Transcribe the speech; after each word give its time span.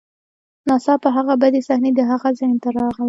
ناڅاپه 0.67 1.09
هغه 1.17 1.33
بدې 1.41 1.61
صحنې 1.67 1.91
د 1.95 1.99
هغه 2.11 2.29
ذهن 2.39 2.57
ته 2.63 2.69
راغلې 2.75 2.99